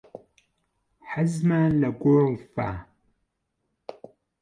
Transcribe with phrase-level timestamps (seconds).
[1.11, 2.71] حەزمان لە گۆڵفە.